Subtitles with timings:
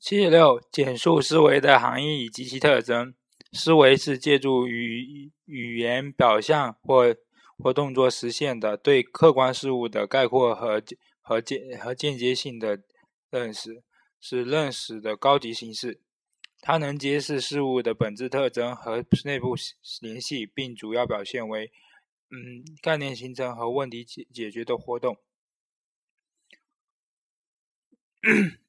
[0.00, 3.14] 七十六，简述思维的含义及其特征。
[3.52, 7.16] 思维是借助语语言表象或
[7.56, 10.82] 或动作实现的对客观事物的概括和
[11.20, 12.80] 和间和间接性的
[13.30, 13.82] 认识，
[14.20, 16.00] 是认识的高级形式。
[16.60, 19.54] 它能揭示事物的本质特征和内部
[20.00, 21.72] 联系，并主要表现为
[22.30, 25.16] 嗯概念形成和问题解解决的活动。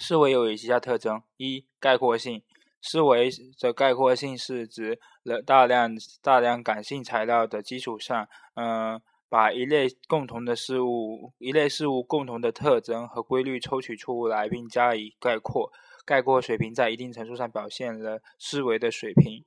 [0.00, 2.42] 思维有以下特征：一、概括性。
[2.82, 3.28] 思维
[3.60, 15.70] 的概括性是指了大量大量感性材料的基础上，嗯，把一类共同的事物、一类事物共同的特征和规律抽取出来，并加以概括。
[16.06, 19.44] 概括水平在一定程度上表现了思维的水平。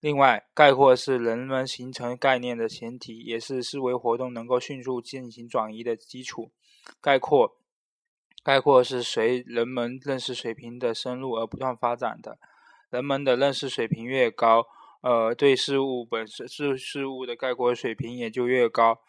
[0.00, 6.50] 另外，概括是人们形成概念的前提，也是思维活动能够迅速进行转移的基础。
[7.02, 7.54] 概括。
[8.42, 12.38] 概括是随人们认识水平的深入而不断发展的。
[12.90, 14.66] 人们的认识水平越高，
[15.00, 19.00] 呃，对事物本身事事物的概括水平也就越高。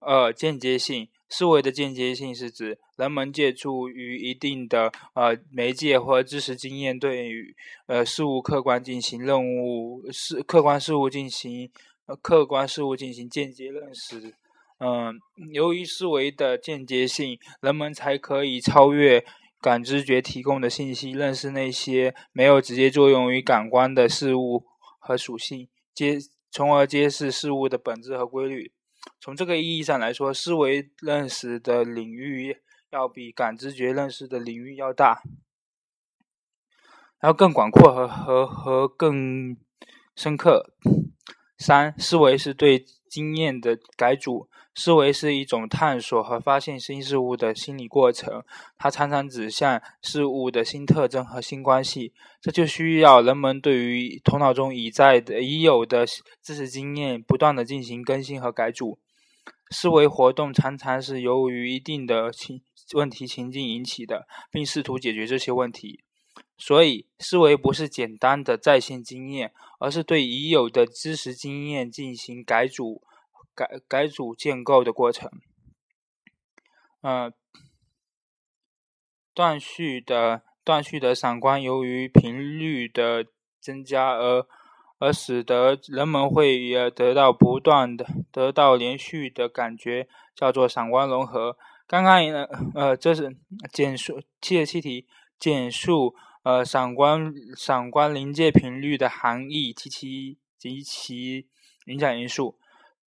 [0.00, 11.70] 二、间接性思维的间接性是指人们借助于一定的呃媒介或知识经验，对于呃事物客观进行任务事客观事物进行
[12.06, 14.34] 呃客观事物进行间接认识。
[14.78, 15.18] 嗯，
[15.52, 19.24] 由于思维的间接性，人们才可以超越
[19.60, 24.64] 感知觉提供的信息，认识那些没有直接作用于感官的事物
[25.00, 26.18] 和属性，揭
[26.50, 28.72] 从而揭示事物的本质和规律。
[29.20, 32.58] 从这个意义上来说，思维认识的领域
[32.90, 35.22] 要比感知觉认识的领域要大，
[37.22, 39.56] 要更广阔和和和更
[40.14, 40.72] 深刻。
[41.58, 44.48] 三、思维是对经验的改组。
[44.74, 48.44] 思维是一种探索和发现新事物的心理过程，
[48.76, 52.12] 它常常指向事物的新特征和新关系。
[52.40, 56.06] 这就需要人们对于头脑中已在的、已有的
[56.40, 59.00] 知识经验不断的进行更新和改组。
[59.70, 62.60] 思维活动常常是由于一定的情
[62.94, 66.04] 问题情境引起的，并试图解决这些问题。
[66.58, 73.02] 所以，思维不是简单的再现经验，而是对已有的知识经验进行改组。
[73.54, 75.28] 改改组建构的过程，
[77.00, 77.32] 呃，
[79.34, 83.26] 断续的断续的闪光由于频率的
[83.60, 84.46] 增加而
[84.98, 91.58] 而使得人们会也得到不断的得到连续的感觉，叫做闪光融合。
[91.88, 93.36] 刚刚呃呃，这是
[93.72, 96.14] 简述气的气体简述
[96.48, 101.46] 呃闪光闪光临界频率的含义及其及其
[101.84, 102.58] 影响因素。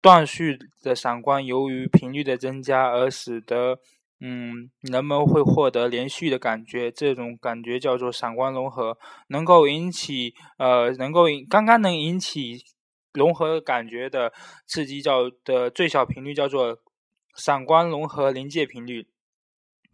[0.00, 3.81] 断续的闪光由于频率的增加而使得，
[4.21, 8.97] 嗯，人们会获得连续的感觉，这种感觉叫做闪光融合，
[9.28, 12.62] 能够引起，呃，能够引刚刚能引起
[13.15, 14.33] 融合感觉的
[14.66, 16.78] 刺激叫的最小频率叫做
[17.34, 19.09] 闪光融合临界频率，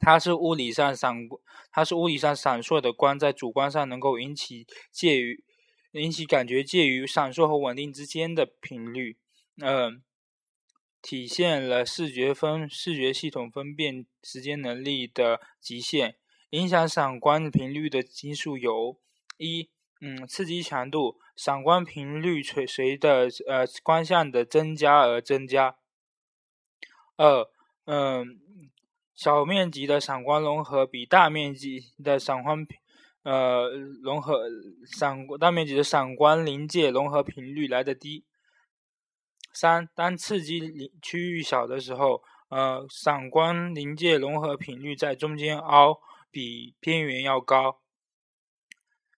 [0.00, 1.28] 它是物理上闪，
[1.70, 5.44] 它是物理上闪烁的光在主观上能够引起介于
[5.92, 9.18] 引起感觉介于闪烁和稳定之间的频率。
[9.62, 10.02] 嗯，
[11.02, 16.16] 体现了视觉分视觉系统分辨时间能力的极限。
[16.50, 18.98] 影响闪光频率的因素有：
[19.36, 25.76] 一，嗯，刺激强度，闪光频率随随着呃光线的增加而增加；
[27.16, 27.48] 二，
[27.84, 28.40] 嗯，
[29.20, 32.66] 小面积的闪光融合比大面积的闪光
[33.22, 33.68] 呃
[34.02, 34.48] 融合
[34.96, 38.24] 闪大面积的闪光临界融合频率来的低。
[39.52, 47.82] 三，当刺激区域小的时候，呃，闪光临界融合频率在中间凹比边缘要高。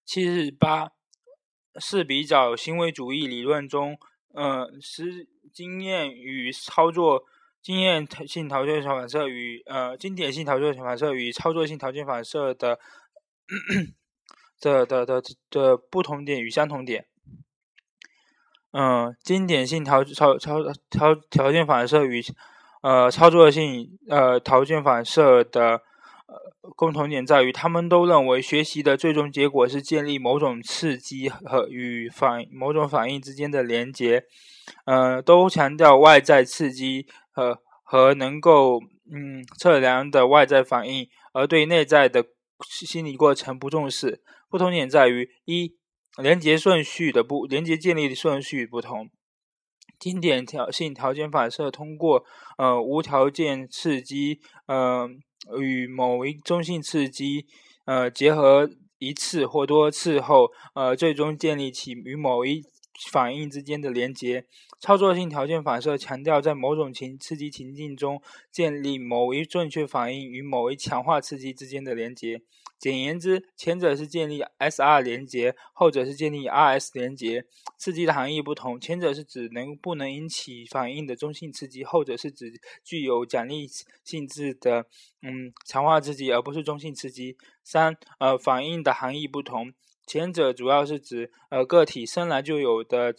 [0.04, 0.90] 七十八
[1.78, 3.96] 是比较行为主义理论中，
[4.34, 7.22] 呃，实经验与操作
[7.62, 12.78] 经验性条件反射与呃经典性条件反射与操作性条件反射的
[14.60, 17.06] 的的的的不同点与相同点。
[18.72, 20.56] 嗯，经典性条操操
[20.90, 22.22] 条条件反射与
[22.82, 25.82] 呃操作性呃条件反射的
[26.26, 34.24] 呃共同点在于，他们都认为学习的最终结果是建立某种刺激和与反某种反应之间的连接。
[34.86, 38.80] 呃，都强调外在刺激和和能够
[39.12, 42.24] 嗯测量的外在反应，而对内在的
[42.60, 44.22] 心理过程不重视。
[44.48, 45.76] 不同点在于一。
[46.18, 49.08] 连接顺序的不连接建立的顺序不同，
[49.98, 52.22] 经典条性条件反射通过
[52.58, 55.08] 呃无条件刺激呃
[55.58, 57.46] 与某一中性刺激
[57.86, 58.68] 呃结合
[58.98, 62.62] 一次或多次后，呃，最终建立起与某一
[63.10, 64.46] 反应之间的连接。
[64.80, 68.20] 操作性条件反射强调在某种情刺激情境中
[68.50, 72.42] 建立某一正确反应与某一强化刺激之间的连接。
[72.78, 77.44] 简言之，前者是建立 SR 连接，后者是建立 RS 连接。
[77.78, 82.52] 刺激的含义不同，前者是指能不能引起反应的中性刺激，后者是指
[82.82, 83.68] 具有奖励
[84.02, 84.86] 性质的
[85.22, 87.36] 嗯强化刺激，而不是中性刺激。
[87.62, 89.72] 三呃，反应的含义不同，
[90.06, 93.14] 前者主要是指呃个体生来就有的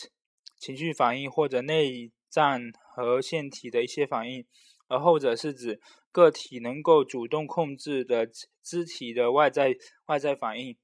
[0.58, 2.60] 情绪反应或者内脏
[2.96, 4.46] 和腺体的一些反应，
[4.88, 5.82] 而后者是指。
[6.14, 8.30] 个体能够主动控制的
[8.62, 9.76] 肢体的外在
[10.06, 10.78] 外在反应，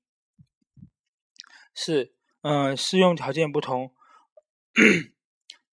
[1.75, 3.93] 是嗯适用条件不同，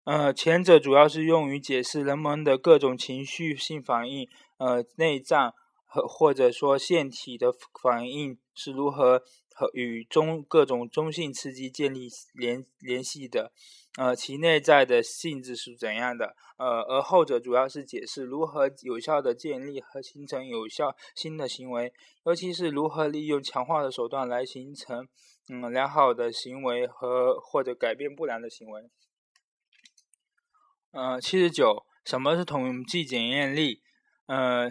[0.05, 4.29] 呃前者主要是用于解释人们的各种情绪性反应，
[4.59, 5.55] 呃内脏
[5.87, 7.51] 和或者说腺体的
[7.83, 9.23] 反应是如何
[9.57, 13.51] 和与中各种中性刺激建立联联系的。
[13.97, 16.37] 呃，其内在的性质是怎样的？
[16.59, 21.91] 呃，而后者主要是解释如何有效的建立和形成有效新的行为，
[22.27, 25.09] 尤其是如何利用强化的手段来形成
[25.49, 28.91] 嗯良好的行为和或者改变不良的行为。
[30.91, 33.81] 呃，七十九，什么是统计检验力？
[34.27, 34.71] 呃，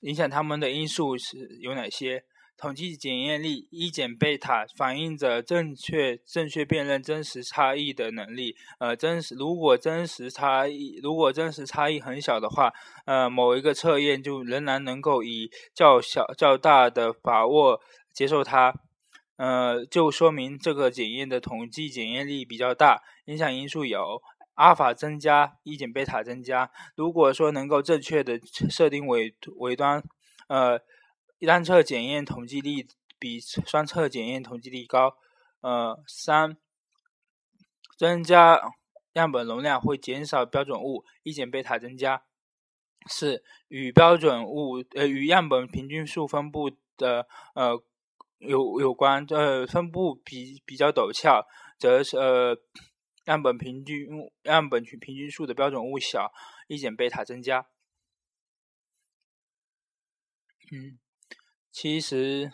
[0.00, 2.24] 影响他们的因素是有哪些？
[2.58, 8.56] 统计检验力一减贝塔反映着正确正确辨认真实差异的能力。
[8.78, 12.72] 呃，真实如果真实差异如果真实差异很小的话，
[13.04, 17.80] 呃，某一个测验就仍然能够以较小较大的把握
[18.12, 18.72] 接受它。
[19.36, 23.02] 呃，就说明这个检验的统计检验力比较大。
[23.26, 24.22] 影响因素有
[24.54, 26.70] 阿尔法增加，一减贝塔增加。
[26.94, 30.02] 如果说能够正确的设定尾尾端，
[30.48, 30.80] 呃。
[31.44, 32.86] 单侧检验统计力
[33.18, 35.18] 比双侧检验统计力高。
[35.60, 36.56] 呃，三，
[37.98, 38.60] 增加
[39.14, 42.22] 样本容量会减少标准物，一减贝塔增加。
[43.08, 47.82] 四，与标准物呃与样本平均数分布的呃
[48.38, 51.46] 有有关，呃分布比比较陡峭，
[51.78, 52.56] 则是呃
[53.24, 54.08] 样本平均
[54.42, 56.32] 样本平均数的标准物小，
[56.68, 57.66] 一减贝塔增加。
[60.70, 60.98] 嗯。
[61.78, 62.50] 七十，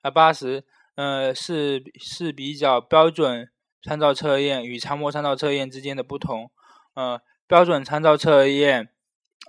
[0.00, 0.64] 呃，八十，
[0.94, 3.50] 呃，是是比较标准
[3.82, 6.50] 参照测验与常模参照测验之间的不同。
[6.94, 8.88] 呃，标准参照测验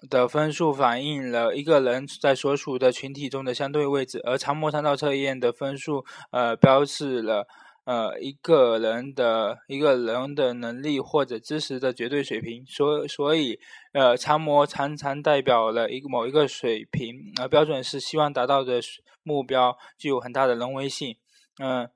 [0.09, 7.47] 的分数反映了一个人在所属的群体中的相对位置，而常模参照测验的分数，呃，标示了。
[7.85, 13.59] 呃，一个人的一个人的能力或者知识的绝对水平，所所以，
[13.91, 18.79] 呃，常模常常代表了一个某一个水平，而标准是希望达到的
[19.21, 21.17] 目标，具有很大的人为性。
[21.61, 21.89] 嗯，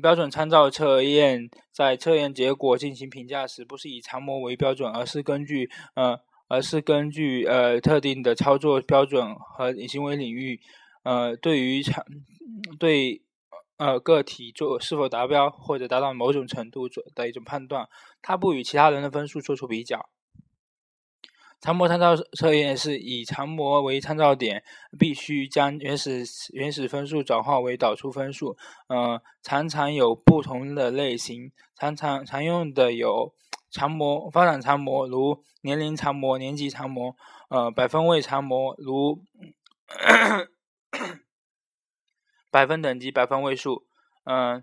[0.00, 10.60] 标准参照测验在测验结果进行评价时，不是以常模为标准，而是根据呃，而是根据呃特定的操作标准和行为领域，
[11.02, 12.04] 呃，对于常
[12.78, 13.20] 对。
[13.82, 17.88] 呃，个体做是否达标或者达到某种程度做的一种判断，
[18.22, 20.08] 它不与其他人的分数做出比较。
[21.60, 24.62] 常模参照测验是以常模为参照点，
[24.96, 26.22] 必须将原始
[26.52, 28.56] 原始分数转化为导出分数。
[28.86, 33.34] 呃，常常有不同的类型，常常常用的有
[33.68, 37.16] 常模、发展常模，如年龄常模、年级常模；
[37.48, 39.24] 呃，百分位常模，如。
[42.52, 43.86] 百分等级、百分位数，
[44.24, 44.62] 嗯，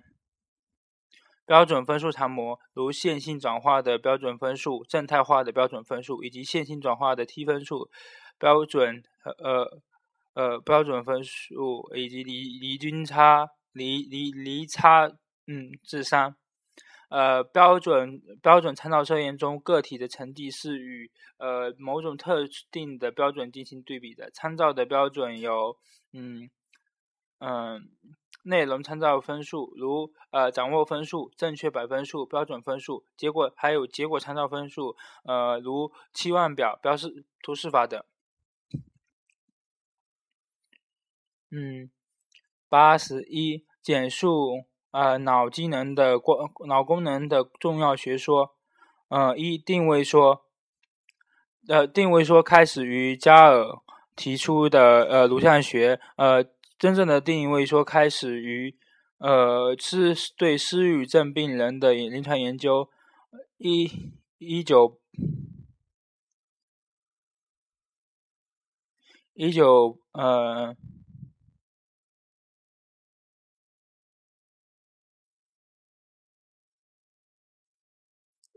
[1.43, 7.89] 标准分数常模，如线性转化的标准分数、正态化的标准分数以及线性转化的 t 分数、
[8.37, 9.81] 标准呃
[10.35, 15.07] 呃标准分数以及离离均差、离离离差
[15.47, 16.35] 嗯智商，
[17.09, 25.75] 呃标准标准参照测验中个体的成绩是与呃某种特定的标准进行对比的，参照的标准有
[26.13, 26.51] 嗯。
[27.39, 27.89] 嗯，
[28.43, 38.03] 内容参照分数，如呃掌握分数、正确百分数、标准分数；结果还有结果参照分数，呃如期望表、标示图示法等。
[41.51, 41.89] 嗯，
[42.69, 48.55] 八十一，简述呃脑机能的过脑功能的重要学说。
[49.07, 50.43] 呃一定位说，
[51.67, 53.79] 呃定位说开始于加尔
[54.15, 56.45] 提出的呃颅相学，呃。
[56.79, 58.75] 真正的定位说开始于，
[59.19, 62.89] 呃，是对失语症病人的临床研究，
[63.57, 64.99] 一一九
[69.33, 70.75] 一九呃。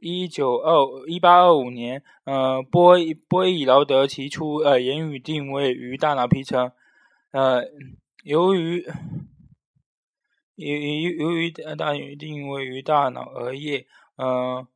[0.04, 2.96] 一九二一八二五年，呃，波
[3.28, 6.72] 波伊劳德提出，呃，言语定位于大脑皮层，
[7.30, 7.62] 呃，
[8.22, 8.84] 由于
[10.54, 13.86] 由于由于大语定位于大脑额叶，
[14.16, 14.66] 呃，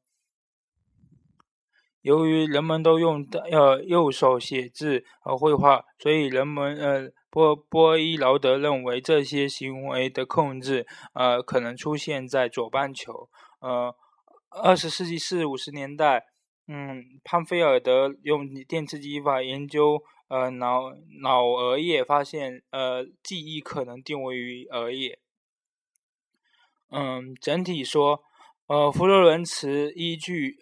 [2.02, 13.94] 由于人们都用呃右手写字和绘画，所以人们呃波波伊劳德认为这些行为的控制，呃，可能出现在左半球，呃。
[14.48, 16.24] 二十世纪四五十年代，
[16.66, 20.92] 嗯，潘菲尔德用电磁激法研究呃脑
[21.22, 25.18] 脑额叶，发现呃记忆可能定位于额叶。
[26.90, 28.22] 嗯，整体说，
[28.66, 30.58] 呃，弗洛伦茨依据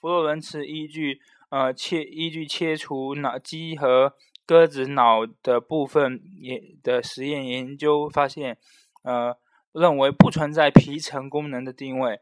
[0.00, 4.14] 弗洛伦茨依据呃切依据切除脑鸡和
[4.44, 8.58] 鸽子脑的部分也的实验研究发现，
[9.02, 9.36] 呃，
[9.72, 12.20] 认为不存在皮层功能的定位。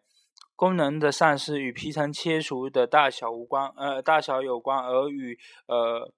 [0.56, 6.12] 功能的丧失与皮层切除的大小无关，呃，大小有关，而与呃，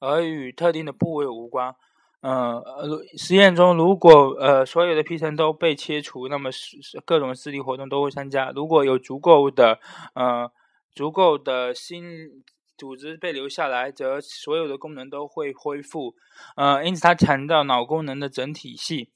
[0.00, 1.76] 而与特定的部位无关。
[2.22, 2.62] 嗯，
[3.16, 6.50] 实验中如果呃所有的皮层都被切除，那么
[7.06, 8.50] 各种视力活动都会参加。
[8.54, 9.78] 如果有足够的
[10.14, 10.50] 呃
[10.94, 12.42] 足够的新
[12.76, 16.14] 组织被留下来，则所有的功能都会恢复。
[16.56, 19.06] 呃，因此他强调脑功能的整体性。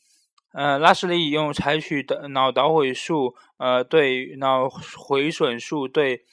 [0.52, 6.24] 呃，拉什利用采取的脑导毁术，呃，对脑毁损术对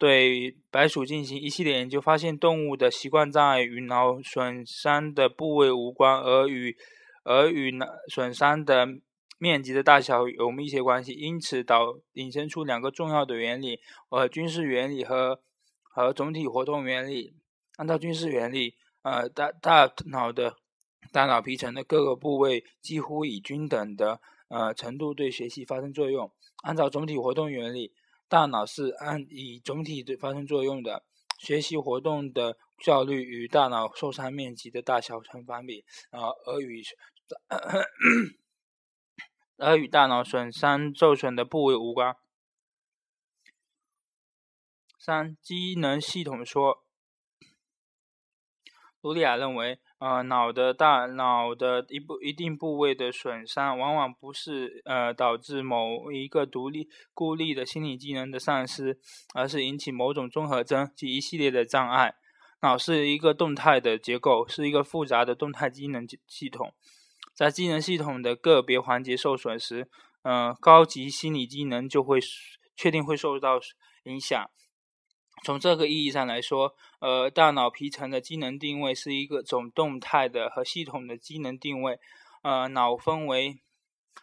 [0.00, 6.74] 对白鼠进行一系列研究，发现动物的习惯障碍与脑损伤的部位无关，而与
[7.22, 8.88] 而与脑损伤的
[9.38, 11.12] 面积的大小有密切关系。
[11.12, 13.78] 因此，导引申出两个重要的原理：
[14.08, 15.42] 呃，军事原理和
[15.82, 17.34] 和总体活动原理。
[17.76, 20.56] 按照军事原理，呃，大大脑的。
[21.12, 26.30] 大脑皮层的各个部位几乎以均等的呃程度对学习发生作用。
[26.62, 27.90] 按照总体活动原理，
[28.30, 31.04] 大脑是按以总体对发生作用的。
[31.36, 36.82] 学习活动的效率与大脑受伤面积的大小成反比，呃，而与
[39.56, 42.16] 而与大脑损伤受损的部位无关。
[44.98, 46.84] 三、机能系统说，
[49.00, 49.80] 卢利亚认为。
[50.00, 58.98] 呃，脑的大脑的一部一定部位的损伤，往往不是呃导致某一个独立孤立的心理机能的丧失，
[59.34, 62.14] 而是引起某种综合征及一系列的障碍。
[62.62, 66.72] 脑是一个动态的结构，是一个复杂的动态机能系统。
[67.34, 69.86] 在机能系统的个别环节受损时，
[70.22, 72.18] 呃，高级心理机能就会
[72.74, 73.58] 确定会受到
[74.04, 74.50] 影响。
[75.44, 81.98] 从这个意义上来说，呃，大脑皮层的机能定位是一个总动态的和系统的机能定位。
[82.42, 83.60] 呃，脑分为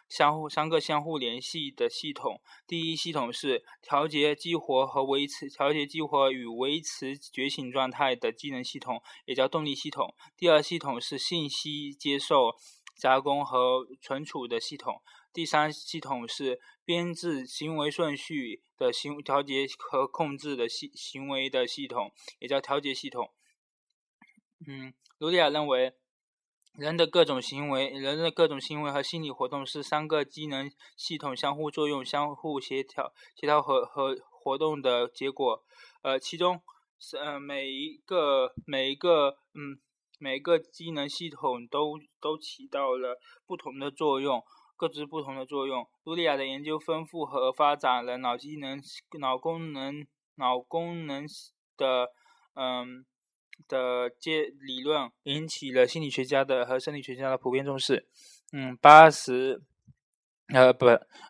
[0.08, 2.40] 相互三个相互联系的系统。
[2.66, 10.14] 第一系统是调节激活和维持调节激活与维持觉醒状态的机能系统，也叫动力系统。
[10.36, 12.56] 第二系统是信息接受、
[12.96, 15.00] 加工和存储的系统。
[15.32, 23.30] 第三系统是编制行为顺序的行调节和控制的系行为的系统，也叫调节系统。
[24.66, 25.94] 嗯，卢利亚认为，
[26.74, 35.64] 人的各种行为，人的各种行为和心理活动是三个机能系统相互作用、相互协调、协调和和活动的结果。
[36.02, 36.60] 呃，其中
[36.98, 39.78] 是呃每一个每一个嗯
[40.18, 44.42] 每个机能系统都都起到了不同的作用。
[44.78, 45.84] 各自不同的作用。
[46.04, 48.80] 卢利亚的研究丰富和发展了脑机能、
[49.18, 50.06] 脑功能、
[50.36, 51.26] 脑功能
[51.76, 52.12] 的
[52.54, 53.04] 嗯
[53.66, 58.08] 的接理论，引起了心理学家的和生理学家的普遍重视。
[58.52, 59.60] 嗯，八十
[60.54, 60.86] 呃不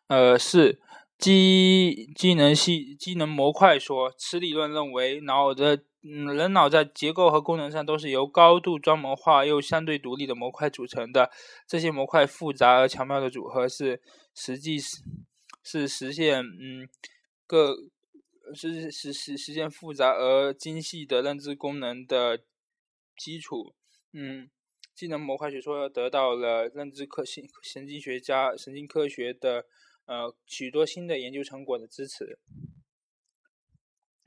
[0.08, 0.80] 呃是
[1.16, 5.84] 机机能系机能模块说，此理论认为脑的。
[6.00, 11.30] 嗯，人脑在结构和功能上都是由高度专门化又相对独立的模块组成的。
[11.66, 14.00] 这些模块复杂而巧妙的组合是
[14.32, 14.78] 实际
[15.64, 16.88] 是实现嗯
[17.48, 17.74] 各
[18.54, 22.44] 是实实实现复杂而精细的认知功能的
[23.16, 23.74] 基础。
[24.12, 24.48] 嗯，
[24.94, 29.66] 技能模块学说得到了认知科学神经学家神经科学的
[30.06, 32.38] 呃许多新的研究成果的支持。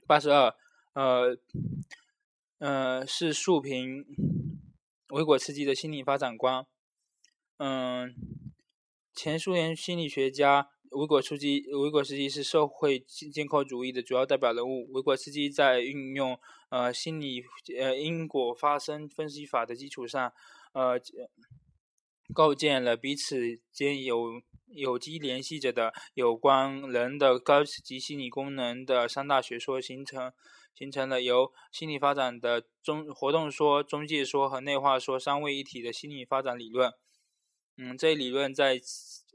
[0.05, 0.53] 八十二。
[0.93, 1.37] 呃，
[2.59, 4.05] 呃，是竖屏
[5.09, 6.65] 维果茨基的心理发展观。
[7.57, 8.13] 嗯，
[9.13, 14.91] 前苏联心理学家维果斯基，维果斯基是社会建构主义的主要代表人物。
[14.91, 16.37] 维果斯基在运用
[16.69, 17.43] 呃心理
[17.79, 20.33] 呃因果发生分析法的基础上，
[20.73, 20.99] 呃，
[22.33, 30.33] 构建了彼此间有有机联系着的有关人的高级心理功能的三大学说，形成
[30.73, 36.93] 形成了由心理发展的中活动说、中介说和内化说三位一体的心理发展理论。
[37.77, 38.79] 嗯，这一理论在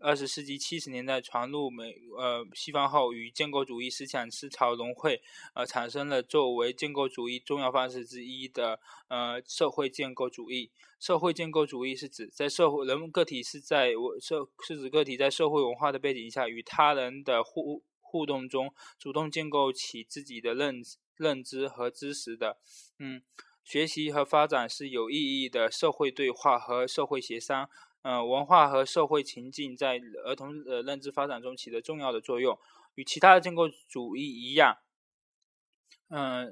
[0.00, 5.20] 二十世纪七十年代传入美呃西方后，与建构主义思想思潮融汇，
[5.54, 8.78] 呃，产生了作为建构主义重要方式之一的
[9.08, 10.70] 呃社会建构主义。
[11.00, 22.58] 社会建构主义是指在社会人个体是在社是指个体在社会文化的背景下，与他人的互互动中，主动建构起自己的认识认知和知识的。
[22.98, 23.22] 嗯，
[23.64, 27.68] 学习和发展是有意义的社会对话和社会协商。
[28.02, 32.56] 嗯，文化和社会情境在儿童的认知发展中起着重要的作用。
[32.94, 34.78] 与其他的建构主义一样，
[36.08, 36.50] 嗯，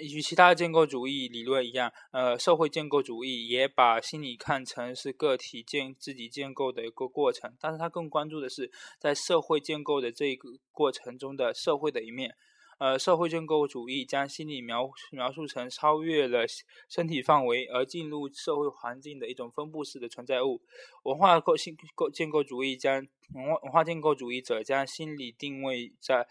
[0.00, 12.36] 与其他的建构主义理论一样，呃，社会建构主义也把心理看成是个体建自己建构的一个过程，但是它更关注的是在社会建构的这个过程中的社会的一面。
[12.82, 16.44] 呃，社会建构主义将心理描描述成超越了
[16.88, 20.60] 身体范围而进入社会环境的一种分布式的存在物。
[21.04, 26.26] 文化构性构建构主义将文化文化建构主义者将心理定位在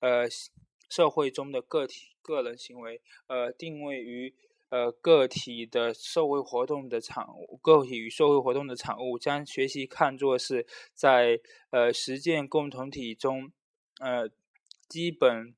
[0.00, 0.26] 呃
[0.90, 4.34] 社会中的个体个人行为，呃定位于
[4.68, 13.50] 呃个体的社会活动的产物，个体与社会活动的产物，将学习看作是在呃实践共同体中
[14.00, 14.28] 呃
[14.86, 15.54] 基本。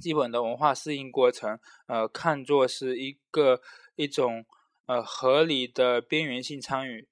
[0.00, 3.60] 基本的文化适应过程，呃，看作是一个
[3.96, 4.44] 一种
[4.86, 7.08] 呃合理的边缘性参与。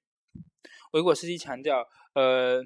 [0.91, 2.65] 维果斯基强调，呃。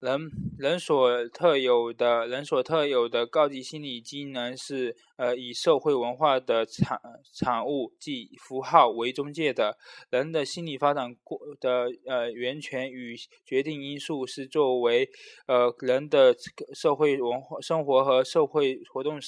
[0.00, 7.00] 人人所特有的人所特有的高级心理机能是呃以社会文化的产
[7.34, 9.76] 产物即符号为中介的。
[10.10, 15.08] 人的心理发展过的呃源泉与决定因素是作为
[15.46, 16.32] 呃人的
[16.72, 19.18] 社会文化生活和社会活动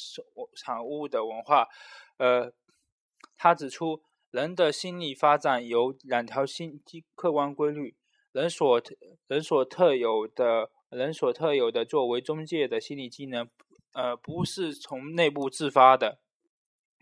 [0.54, 1.66] 产物的文化。
[2.18, 2.52] 呃，
[3.36, 7.96] 他指出，人的心理发展有两条心机客观规律。
[8.32, 8.80] 人所
[9.26, 13.48] 人所特有的人所特有的作为中介的心理机能，
[13.92, 16.20] 呃，不是从内部自发的，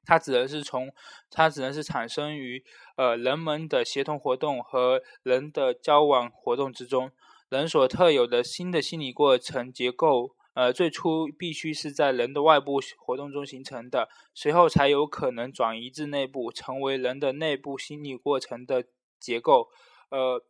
[0.04, 0.90] 它只能是从
[1.30, 2.64] 它只能是产生于
[2.96, 7.12] 呃人们的协同活动和人的交往活动之中。
[7.50, 18.84] 人所特有的新的心理过程结构，呃，最初必须是在人的外部活动中形成的，随后才有可能转移至内部，成为人的内部心理过程的
[19.20, 19.68] 结构，
[20.08, 20.42] 呃。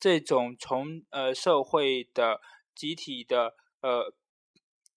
[0.00, 2.40] 这种从呃社会的
[2.74, 4.12] 集体的呃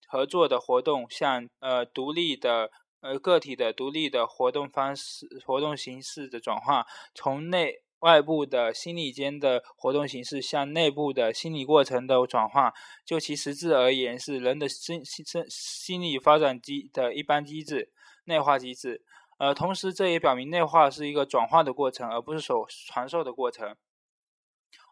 [0.08, 6.86] 合作的活动，向呃独立的呃个体的独立的活动方式、活动形式的转化，
[7.16, 12.74] 从内外部的心理间的活动形式向内部的心理过程的转化，
[13.06, 17.92] 就其实质而言，是人的心心心理发展机的一般机制、
[18.26, 19.04] 内化机制。
[19.38, 23.76] 呃，同时这也表明内化是一个转化的过程，而不是所传授的过程。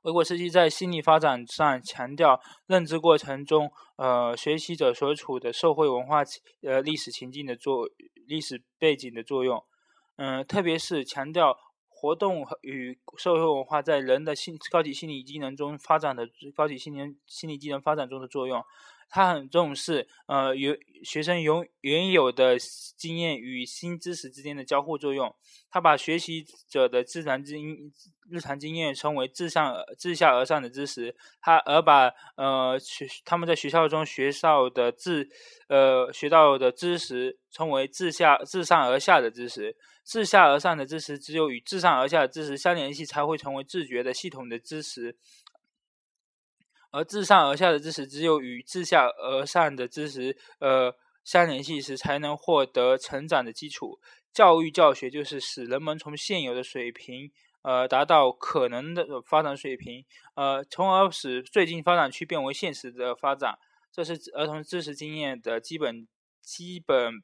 [0.04, 6.24] 维果斯基在心理发展上强调认知过程中，呃，学习者所处的社会文化
[6.62, 7.88] 呃历史情境的作
[8.26, 9.62] 历史背景的作用，
[10.16, 11.58] 嗯，特别是强调
[11.88, 18.64] 活动与社会文化在人的心高级心理机能中发展的高级心理心理机能发展中的作用。
[19.10, 22.58] 他很重视呃原学生原原有的
[22.98, 25.36] 经验与新知识之间的交互作用。
[25.70, 27.92] 他把学习者的自然经
[28.30, 35.28] 日常经验称为自上自下而上的知识，他而把呃学他们在学校中学到的自
[35.68, 39.76] 呃学到的知识称为自下自上而下的知识。
[40.04, 45.16] 自下而上的知识只有与自上而下的知识相联系，才会成为自觉的系统的知识。
[46.92, 54.00] 而自上而下的知识，只有与自下而上的知识，呃，相联系时，才能获得成长的基础。
[54.32, 57.32] 教育教学就是使人们从现有的水平，
[57.64, 63.58] 呃，达到可能的发展水平，呃，从而使最近发展区变为现实的发展。
[63.92, 66.08] 这是儿童知识经验的基本、
[66.44, 67.24] 基本，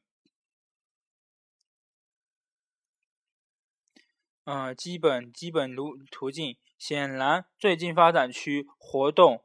[4.45, 6.57] 嗯，基本基本路途径。
[6.77, 9.44] 显然，最近发展区活动。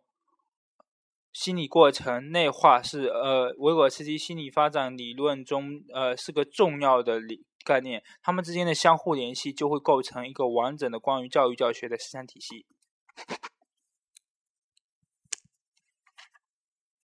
[1.33, 12.67] 心理过程内化是呃维果斯基心理发展理论中呃是个重要的理概念，它们之间的相互联系就会构成一个完整的关于教育教学的思想体系。